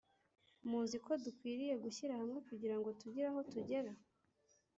Muziko 0.71 1.09
dukwiriye 1.23 1.73
gushyira 1.83 2.13
hamwe 2.21 2.39
kugira 2.47 2.75
ngo 2.77 2.89
tugire 2.99 3.25
aho 3.31 3.39
tugera 3.51 3.91